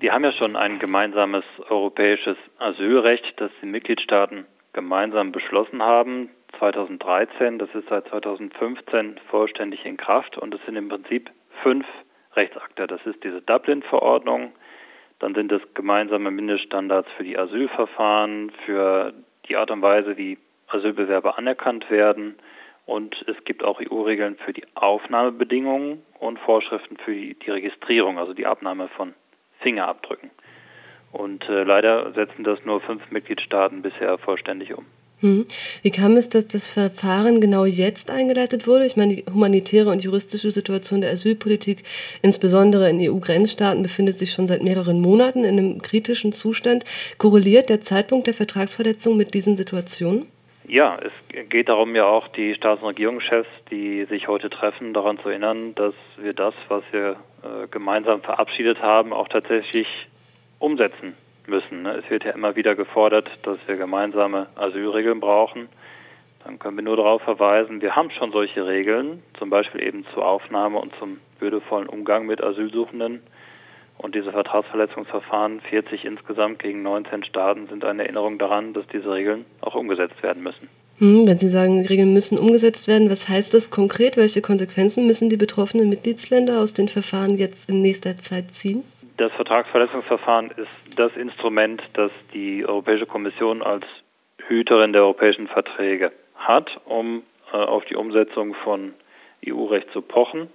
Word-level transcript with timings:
Wir 0.00 0.12
haben 0.12 0.22
ja 0.22 0.30
schon 0.30 0.54
ein 0.54 0.78
gemeinsames 0.78 1.44
europäisches 1.70 2.36
Asylrecht, 2.58 3.34
das 3.40 3.50
die 3.60 3.66
Mitgliedstaaten 3.66 4.46
gemeinsam 4.72 5.32
beschlossen 5.32 5.82
haben. 5.82 6.30
2013, 6.60 7.58
das 7.58 7.68
ist 7.74 7.88
seit 7.88 8.06
2015 8.06 9.18
vollständig 9.28 9.84
in 9.84 9.96
Kraft 9.96 10.38
und 10.38 10.54
es 10.54 10.64
sind 10.66 10.76
im 10.76 10.88
Prinzip 10.88 11.30
fünf 11.64 11.84
Rechtsakte. 12.34 12.86
Das 12.86 13.04
ist 13.06 13.24
diese 13.24 13.42
Dublin-Verordnung, 13.42 14.52
dann 15.18 15.34
sind 15.34 15.50
es 15.50 15.62
gemeinsame 15.74 16.30
Mindeststandards 16.30 17.08
für 17.16 17.24
die 17.24 17.36
Asylverfahren, 17.36 18.52
für 18.64 19.12
die 19.48 19.56
Art 19.56 19.72
und 19.72 19.82
Weise, 19.82 20.16
wie 20.16 20.38
Asylbewerber 20.68 21.38
anerkannt 21.38 21.90
werden. 21.90 22.38
Und 22.86 23.16
es 23.26 23.36
gibt 23.44 23.64
auch 23.64 23.80
EU-Regeln 23.80 24.36
für 24.36 24.52
die 24.52 24.64
Aufnahmebedingungen 24.76 26.02
und 26.20 26.38
Vorschriften 26.38 26.98
für 26.98 27.12
die, 27.12 27.50
Registrierung, 27.50 28.16
also 28.18 28.32
die 28.32 28.46
Abnahme 28.46 28.86
von 28.96 29.14
Fingerabdrücken. 29.60 30.30
Und 31.12 31.48
äh, 31.48 31.62
leider 31.62 32.12
setzen 32.12 32.44
das 32.44 32.58
nur 32.64 32.80
fünf 32.80 33.10
Mitgliedstaaten 33.10 33.82
bisher 33.82 34.18
vollständig 34.18 34.76
um. 34.76 34.84
Hm. 35.20 35.46
Wie 35.82 35.90
kam 35.90 36.16
es, 36.16 36.28
dass 36.28 36.46
das 36.46 36.68
Verfahren 36.68 37.40
genau 37.40 37.64
jetzt 37.64 38.10
eingeleitet 38.10 38.68
wurde? 38.68 38.86
Ich 38.86 38.96
meine, 38.96 39.16
die 39.16 39.24
humanitäre 39.26 39.90
und 39.90 40.04
juristische 40.04 40.50
Situation 40.50 41.00
der 41.00 41.10
Asylpolitik, 41.10 41.82
insbesondere 42.22 42.88
in 42.88 43.00
EU-Grenzstaaten, 43.00 43.82
befindet 43.82 44.14
sich 44.14 44.30
schon 44.30 44.46
seit 44.46 44.62
mehreren 44.62 45.00
Monaten 45.00 45.44
in 45.44 45.58
einem 45.58 45.82
kritischen 45.82 46.32
Zustand. 46.32 46.84
Korreliert 47.18 47.68
der 47.68 47.80
Zeitpunkt 47.80 48.28
der 48.28 48.34
Vertragsverletzung 48.34 49.16
mit 49.16 49.34
diesen 49.34 49.56
Situationen? 49.56 50.26
Ja, 50.68 50.98
es 51.02 51.48
geht 51.48 51.68
darum 51.68 51.96
ja 51.96 52.04
auch, 52.04 52.28
die 52.28 52.54
Staats- 52.54 52.82
und 52.82 52.88
Regierungschefs, 52.88 53.48
die 53.70 54.04
sich 54.04 54.28
heute 54.28 54.50
treffen, 54.50 54.92
daran 54.92 55.18
zu 55.18 55.30
erinnern, 55.30 55.74
dass 55.74 55.94
wir 56.18 56.34
das, 56.34 56.54
was 56.68 56.84
wir 56.92 57.16
gemeinsam 57.70 58.22
verabschiedet 58.22 58.82
haben, 58.82 59.12
auch 59.12 59.28
tatsächlich 59.28 59.86
umsetzen 60.58 61.14
müssen. 61.46 61.82
Ne? 61.82 62.02
Es 62.02 62.10
wird 62.10 62.24
ja 62.24 62.32
immer 62.32 62.56
wieder 62.56 62.74
gefordert, 62.74 63.30
dass 63.42 63.58
wir 63.66 63.76
gemeinsame 63.76 64.46
Asylregeln 64.56 65.20
brauchen. 65.20 65.68
Dann 66.44 66.58
können 66.58 66.76
wir 66.76 66.84
nur 66.84 66.96
darauf 66.96 67.22
verweisen, 67.22 67.82
wir 67.82 67.96
haben 67.96 68.10
schon 68.10 68.32
solche 68.32 68.66
Regeln, 68.66 69.22
zum 69.38 69.50
Beispiel 69.50 69.82
eben 69.82 70.06
zur 70.14 70.26
Aufnahme 70.26 70.78
und 70.78 70.94
zum 70.96 71.18
würdevollen 71.40 71.88
Umgang 71.88 72.26
mit 72.26 72.42
Asylsuchenden. 72.42 73.22
Und 73.98 74.14
diese 74.14 74.30
Vertragsverletzungsverfahren, 74.30 75.60
40 75.60 76.04
insgesamt 76.04 76.60
gegen 76.60 76.82
19 76.82 77.24
Staaten, 77.24 77.66
sind 77.66 77.84
eine 77.84 78.04
Erinnerung 78.04 78.38
daran, 78.38 78.72
dass 78.72 78.86
diese 78.86 79.12
Regeln 79.12 79.44
auch 79.60 79.74
umgesetzt 79.74 80.22
werden 80.22 80.42
müssen. 80.42 80.68
Hm, 80.98 81.28
wenn 81.28 81.38
Sie 81.38 81.48
sagen, 81.48 81.86
Regeln 81.86 82.12
müssen 82.12 82.38
umgesetzt 82.38 82.88
werden, 82.88 83.08
was 83.08 83.28
heißt 83.28 83.54
das 83.54 83.70
konkret? 83.70 84.16
Welche 84.16 84.42
Konsequenzen 84.42 85.06
müssen 85.06 85.28
die 85.28 85.36
betroffenen 85.36 85.88
Mitgliedsländer 85.88 86.60
aus 86.60 86.74
den 86.74 86.88
Verfahren 86.88 87.36
jetzt 87.36 87.70
in 87.70 87.82
nächster 87.82 88.16
Zeit 88.16 88.52
ziehen? 88.52 88.82
Das 89.16 89.32
Vertragsverletzungsverfahren 89.32 90.50
ist 90.56 90.96
das 90.96 91.16
Instrument, 91.16 91.82
das 91.94 92.10
die 92.34 92.66
Europäische 92.66 93.06
Kommission 93.06 93.62
als 93.62 93.84
Hüterin 94.48 94.92
der 94.92 95.02
europäischen 95.02 95.46
Verträge 95.46 96.12
hat, 96.34 96.80
um 96.84 97.22
äh, 97.52 97.56
auf 97.56 97.84
die 97.84 97.96
Umsetzung 97.96 98.54
von 98.64 98.94
EU-Recht 99.46 99.90
zu 99.92 100.02
pochen. 100.02 100.48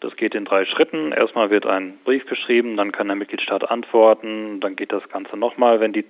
Das 0.00 0.16
geht 0.16 0.34
in 0.34 0.44
drei 0.44 0.64
Schritten. 0.64 1.12
Erstmal 1.12 1.50
wird 1.50 1.64
ein 1.64 1.98
Brief 2.04 2.26
geschrieben, 2.26 2.76
dann 2.76 2.92
kann 2.92 3.06
der 3.06 3.16
Mitgliedstaat 3.16 3.70
antworten, 3.70 4.60
dann 4.60 4.76
geht 4.76 4.92
das 4.92 5.08
Ganze 5.08 5.36
nochmal, 5.36 5.80
wenn 5.80 5.92
die 5.92 6.04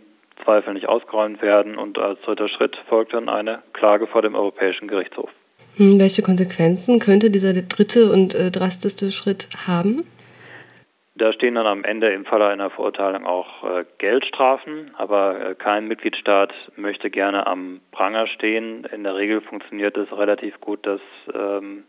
Zweifel 0.44 0.74
nicht 0.74 0.88
ausgeräumt 0.88 1.42
werden 1.42 1.76
und 1.76 1.98
als 1.98 2.20
dritter 2.22 2.48
Schritt 2.48 2.76
folgt 2.88 3.14
dann 3.14 3.28
eine 3.28 3.62
Klage 3.72 4.06
vor 4.06 4.22
dem 4.22 4.34
Europäischen 4.34 4.88
Gerichtshof. 4.88 5.30
Hm, 5.76 6.00
welche 6.00 6.22
Konsequenzen 6.22 6.98
könnte 7.00 7.30
dieser 7.30 7.52
dritte 7.52 8.10
und 8.10 8.34
äh, 8.34 8.50
drastischste 8.50 9.10
Schritt 9.10 9.48
haben? 9.66 10.06
Da 11.18 11.32
stehen 11.32 11.54
dann 11.54 11.66
am 11.66 11.82
Ende 11.82 12.12
im 12.12 12.26
Falle 12.26 12.46
einer 12.46 12.68
Verurteilung 12.68 13.24
auch 13.24 13.64
äh, 13.64 13.84
Geldstrafen, 13.96 14.90
aber 14.98 15.40
äh, 15.40 15.54
kein 15.54 15.88
Mitgliedstaat 15.88 16.52
möchte 16.76 17.10
gerne 17.10 17.46
am 17.46 17.80
Pranger 17.90 18.26
stehen. 18.26 18.84
In 18.84 19.02
der 19.02 19.16
Regel 19.16 19.40
funktioniert 19.40 19.96
es 19.96 20.12
relativ 20.12 20.60
gut, 20.60 20.84
dass 20.84 21.00
ähm, 21.34 21.84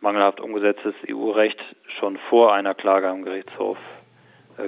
mangelhaft 0.00 0.40
umgesetztes 0.40 0.94
EU-Recht 1.08 1.58
schon 1.98 2.18
vor 2.28 2.54
einer 2.54 2.74
Klage 2.74 3.08
am 3.08 3.24
Gerichtshof 3.24 3.78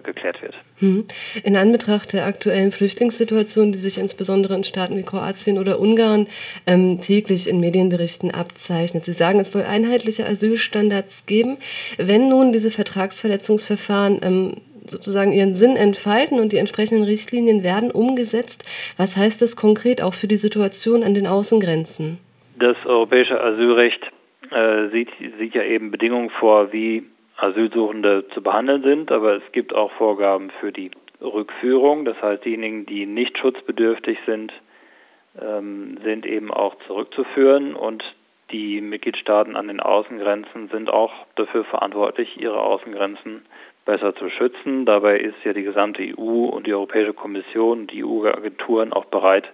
geklärt 0.03 0.43
wird. 0.43 0.55
Hm. 0.79 1.05
In 1.43 1.57
Anbetracht 1.57 2.13
der 2.13 2.27
aktuellen 2.27 2.73
Flüchtlingssituation, 2.73 3.73
die 3.73 3.79
sich 3.79 3.99
insbesondere 3.99 4.55
in 4.55 4.65
Staaten 4.65 4.97
wie 4.97 5.03
Kroatien 5.03 5.59
oder 5.59 5.81
Ungarn 5.81 6.27
ähm, 6.67 7.01
täglich 7.01 7.49
in 7.49 7.61
Medienberichten 7.61 8.31
abzeichnet. 8.31 9.05
Sie 9.05 9.13
sagen, 9.13 9.41
es 9.41 9.53
soll 9.53 9.63
einheitliche 9.63 10.27
Asylstandards 10.27 11.27
geben. 11.27 11.59
Wenn 11.99 12.29
nun 12.29 12.53
diese 12.53 12.71
Vertragsverletzungsverfahren 12.71 14.21
ähm, 14.23 14.55
sozusagen 14.87 15.33
ihren 15.33 15.55
Sinn 15.55 15.77
entfalten 15.77 16.41
und 16.41 16.53
die 16.53 16.59
entsprechenden 16.59 17.05
Richtlinien 17.05 17.63
werden 17.63 17.91
umgesetzt, 17.91 18.65
was 18.97 19.17
heißt 19.17 19.41
das 19.41 19.57
konkret 19.57 20.03
auch 20.03 20.15
für 20.15 20.27
die 20.27 20.37
Situation 20.37 21.03
an 21.03 21.15
den 21.15 21.27
Außengrenzen? 21.27 22.19
Das 22.59 22.77
europäische 22.85 23.41
Asylrecht 23.41 24.01
äh, 24.51 24.89
sieht, 24.91 25.09
sieht 25.39 25.55
ja 25.55 25.63
eben 25.63 25.91
Bedingungen 25.91 26.31
vor, 26.31 26.73
wie 26.73 27.03
Asylsuchende 27.37 28.29
zu 28.29 28.43
behandeln 28.43 28.83
sind, 28.83 29.13
aber 29.13 29.37
es 29.37 29.53
gibt 29.53 29.75
auch 29.75 29.91
Vorgaben 29.93 30.51
für 30.61 30.73
die 30.73 30.91
Rückführung. 31.21 32.05
Das 32.05 32.21
heißt, 32.23 32.45
diejenigen, 32.45 32.87
die 32.87 33.07
nicht 33.07 33.39
schutzbedürftig 33.39 34.19
sind, 34.27 34.53
ähm, 35.41 35.99
sind 36.05 36.27
eben 36.27 36.53
auch 36.53 36.77
zurückzuführen 36.87 37.75
und 37.75 38.05
die 38.51 38.81
Mitgliedstaaten 38.81 39.57
an 39.57 39.69
den 39.69 39.81
Außengrenzen 39.81 40.69
sind 40.69 40.91
auch 40.91 41.13
dafür 41.35 41.65
verantwortlich, 41.65 42.41
ihre 42.41 42.61
Außengrenzen 42.61 43.43
besser 43.85 44.15
zu 44.15 44.31
schützen. 44.31 44.87
Dabei 44.87 45.19
ist 45.19 45.37
ja 45.45 45.53
die 45.53 45.63
gesamte 45.63 46.03
EU 46.03 46.47
und 46.47 46.67
die 46.67 46.75
Europäische 46.75 47.15
Kommission, 47.15 47.87
die 47.87 48.05
EU-Agenturen 48.05 48.93
auch 48.93 49.07
bereit 49.07 49.51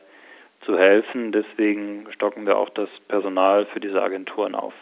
zu 0.67 0.77
helfen. 0.77 1.33
Deswegen 1.33 2.07
stocken 2.11 2.47
wir 2.47 2.59
auch 2.59 2.71
das 2.71 2.89
Personal 3.09 3.67
für 3.67 3.81
diese 3.81 4.03
Agenturen 4.03 4.55
auf. 4.55 4.75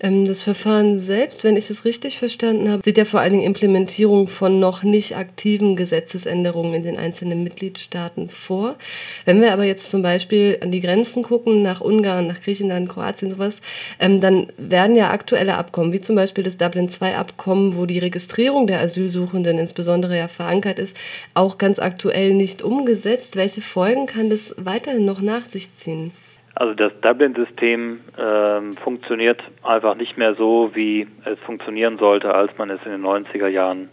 Ähm, 0.00 0.26
das 0.26 0.42
Verfahren 0.42 0.98
selbst, 0.98 1.44
wenn 1.44 1.56
ich 1.56 1.70
es 1.70 1.84
richtig 1.84 2.18
verstanden 2.18 2.70
habe, 2.70 2.82
sieht 2.82 2.98
ja 2.98 3.04
vor 3.04 3.20
allen 3.20 3.32
Dingen 3.32 3.44
Implementierung 3.44 4.28
von 4.28 4.60
noch 4.60 4.82
nicht 4.82 5.16
aktiven 5.16 5.76
Gesetzesänderungen 5.76 6.74
in 6.74 6.82
den 6.82 6.96
einzelnen 6.96 7.42
Mitgliedstaaten 7.42 8.28
vor. 8.28 8.76
Wenn 9.24 9.40
wir 9.40 9.52
aber 9.52 9.64
jetzt 9.64 9.90
zum 9.90 10.02
Beispiel 10.02 10.58
an 10.60 10.70
die 10.70 10.80
Grenzen 10.80 11.22
gucken, 11.22 11.62
nach 11.62 11.80
Ungarn, 11.80 12.26
nach 12.26 12.40
Griechenland, 12.40 12.88
Kroatien, 12.88 13.30
sowas, 13.30 13.60
ähm, 13.98 14.20
dann 14.20 14.48
werden 14.56 14.96
ja 14.96 15.10
aktuelle 15.10 15.56
Abkommen, 15.56 15.92
wie 15.92 16.00
zum 16.00 16.16
Beispiel 16.16 16.44
das 16.44 16.56
Dublin 16.56 16.88
II-Abkommen, 16.88 17.76
wo 17.76 17.86
die 17.86 17.98
Registrierung 17.98 18.66
der 18.66 18.80
Asylsuchenden 18.80 19.58
insbesondere 19.58 20.16
ja 20.16 20.28
verankert 20.28 20.78
ist, 20.78 20.96
auch 21.34 21.58
ganz 21.58 21.78
aktuell 21.78 22.34
nicht 22.34 22.62
umgesetzt. 22.62 23.36
Welche 23.36 23.62
Folgen 23.62 24.06
kann 24.06 24.30
das 24.30 24.54
weiterhin 24.58 25.04
noch 25.04 25.20
nach 25.20 25.48
sich 25.48 25.74
ziehen? 25.76 26.12
Also 26.56 26.72
das 26.72 26.90
Dublin-System 27.02 28.00
äh, 28.16 28.72
funktioniert 28.80 29.42
einfach 29.62 29.94
nicht 29.94 30.16
mehr 30.16 30.34
so, 30.34 30.70
wie 30.72 31.06
es 31.26 31.38
funktionieren 31.40 31.98
sollte, 31.98 32.34
als 32.34 32.56
man 32.56 32.70
es 32.70 32.80
in 32.86 32.92
den 32.92 33.02
90er 33.04 33.48
Jahren 33.48 33.90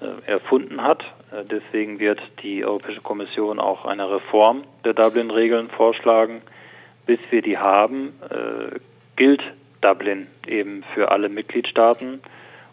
äh, 0.00 0.30
erfunden 0.30 0.82
hat. 0.82 1.02
Äh, 1.30 1.44
deswegen 1.44 1.98
wird 1.98 2.18
die 2.42 2.64
Europäische 2.64 3.02
Kommission 3.02 3.60
auch 3.60 3.84
eine 3.84 4.10
Reform 4.10 4.64
der 4.86 4.94
Dublin-Regeln 4.94 5.68
vorschlagen. 5.68 6.40
Bis 7.04 7.18
wir 7.28 7.42
die 7.42 7.58
haben, 7.58 8.14
äh, 8.30 8.78
gilt 9.16 9.44
Dublin 9.82 10.26
eben 10.46 10.84
für 10.94 11.10
alle 11.10 11.28
Mitgliedstaaten. 11.28 12.22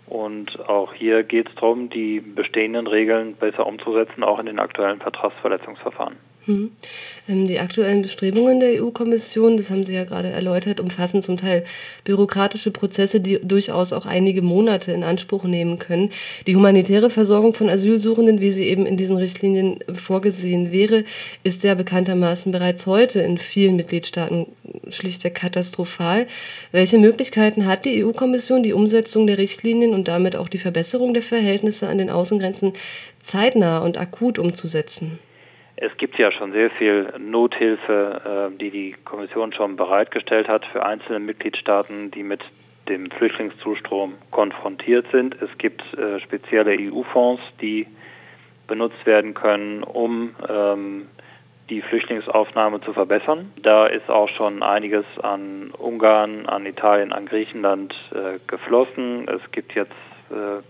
Und 0.07 0.69
auch 0.69 0.93
hier 0.93 1.23
geht 1.23 1.49
es 1.49 1.55
darum, 1.55 1.89
die 1.89 2.21
bestehenden 2.21 2.87
Regeln 2.87 3.35
besser 3.35 3.67
umzusetzen, 3.67 4.23
auch 4.23 4.39
in 4.39 4.45
den 4.45 4.59
aktuellen 4.59 5.01
Vertragsverletzungsverfahren. 5.01 6.15
Mhm. 6.45 6.71
Die 7.27 7.59
aktuellen 7.59 8.01
Bestrebungen 8.01 8.59
der 8.59 8.83
EU-Kommission, 8.83 9.55
das 9.55 9.69
haben 9.69 9.85
Sie 9.85 9.93
ja 9.93 10.03
gerade 10.03 10.29
erläutert, 10.29 10.79
umfassen 10.79 11.21
zum 11.21 11.37
Teil 11.37 11.63
bürokratische 12.03 12.71
Prozesse, 12.71 13.21
die 13.21 13.39
durchaus 13.41 13.93
auch 13.93 14.05
einige 14.05 14.41
Monate 14.41 14.91
in 14.91 15.03
Anspruch 15.03 15.45
nehmen 15.45 15.79
können. 15.79 16.09
Die 16.45 16.55
humanitäre 16.55 17.09
Versorgung 17.09 17.53
von 17.53 17.69
Asylsuchenden, 17.69 18.41
wie 18.41 18.51
sie 18.51 18.65
eben 18.65 18.85
in 18.85 18.97
diesen 18.97 19.15
Richtlinien 19.15 19.79
vorgesehen 19.93 20.71
wäre, 20.71 21.05
ist 21.43 21.63
ja 21.63 21.75
bekanntermaßen 21.75 22.51
bereits 22.51 22.85
heute 22.87 23.21
in 23.21 23.37
vielen 23.37 23.77
Mitgliedstaaten 23.77 24.47
schlichtweg 24.89 25.35
katastrophal. 25.35 26.27
Welche 26.71 26.97
Möglichkeiten 26.97 27.65
hat 27.65 27.85
die 27.85 28.03
EU-Kommission, 28.03 28.63
die 28.63 28.73
Umsetzung 28.73 29.27
der 29.27 29.37
Richtlinien 29.37 29.93
und 29.93 30.09
damit 30.09 30.35
auch 30.35 30.49
die 30.49 30.57
Verbesserung 30.57 31.13
der 31.13 31.23
Verhältnisse 31.23 31.87
an 31.87 31.97
den 31.97 32.09
Außengrenzen 32.09 32.73
zeitnah 33.21 33.79
und 33.79 33.97
akut 33.97 34.39
umzusetzen? 34.39 35.19
Es 35.83 35.97
gibt 35.97 36.17
ja 36.17 36.31
schon 36.31 36.53
sehr 36.53 36.69
viel 36.69 37.11
Nothilfe, 37.19 38.49
äh, 38.53 38.57
die 38.57 38.69
die 38.69 38.95
Kommission 39.03 39.51
schon 39.51 39.75
bereitgestellt 39.75 40.47
hat 40.47 40.65
für 40.67 40.85
einzelne 40.85 41.19
Mitgliedstaaten, 41.19 42.09
die 42.09 42.23
mit 42.23 42.39
dem 42.87 43.11
Flüchtlingszustrom 43.11 44.13
konfrontiert 44.31 45.07
sind. 45.11 45.35
Es 45.41 45.49
gibt 45.57 45.81
äh, 45.97 46.21
spezielle 46.21 46.77
EU-Fonds, 46.79 47.41
die 47.59 47.85
benutzt 48.65 49.05
werden 49.05 49.33
können, 49.33 49.83
um 49.83 50.33
ähm, 50.47 51.07
die 51.69 51.81
Flüchtlingsaufnahme 51.81 52.79
zu 52.79 52.93
verbessern. 52.93 53.51
Da 53.61 53.85
ist 53.87 54.09
auch 54.09 54.29
schon 54.29 54.63
einiges 54.63 55.05
an 55.21 55.71
Ungarn, 55.77 56.45
an 56.45 56.65
Italien, 56.65 57.11
an 57.11 57.25
Griechenland 57.25 57.93
äh, 58.13 58.39
geflossen. 58.47 59.27
Es 59.27 59.51
gibt 59.51 59.75
jetzt 59.75 59.91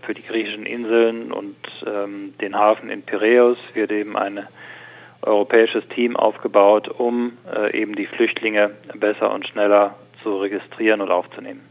für 0.02 0.12
die 0.12 0.22
griechischen 0.22 0.66
Inseln 0.66 1.32
und 1.32 1.56
ähm, 1.86 2.34
den 2.38 2.54
Hafen 2.54 2.90
in 2.90 3.00
Piräus 3.00 3.56
wird 3.72 3.92
eben 3.92 4.14
ein 4.14 4.46
europäisches 5.26 5.86
Team 5.88 6.16
aufgebaut, 6.16 6.88
um 6.88 7.38
äh, 7.52 7.76
eben 7.78 7.94
die 7.94 8.06
Flüchtlinge 8.06 8.70
besser 8.94 9.32
und 9.32 9.46
schneller 9.46 9.96
zu 10.22 10.38
registrieren 10.38 11.00
und 11.00 11.10
aufzunehmen. 11.10 11.68